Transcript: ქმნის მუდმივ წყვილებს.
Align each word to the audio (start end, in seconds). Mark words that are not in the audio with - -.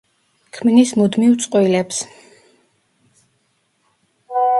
ქმნის 0.57 0.93
მუდმივ 1.01 1.35
წყვილებს. 1.43 1.99